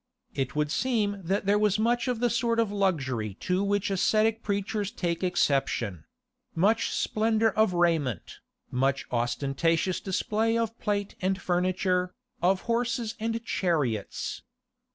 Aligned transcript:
It 0.33 0.55
would 0.55 0.71
seem 0.71 1.21
that 1.21 1.45
there 1.45 1.59
was 1.59 1.77
much 1.77 2.07
of 2.07 2.19
the 2.21 2.29
sort 2.31 2.59
of 2.59 2.71
luxury 2.71 3.35
to 3.41 3.63
which 3.63 3.91
ascetic 3.91 4.41
preachers 4.41 4.89
take 4.89 5.23
exception—much 5.23 6.89
splendour 6.89 7.49
of 7.51 7.73
raiment, 7.75 8.39
much 8.71 9.05
ostentatious 9.11 9.99
display 9.99 10.57
of 10.57 10.75
plate 10.79 11.13
and 11.21 11.39
furniture, 11.39 12.15
of 12.41 12.61
horses 12.61 13.13
and 13.19 13.45
chariots. 13.45 14.41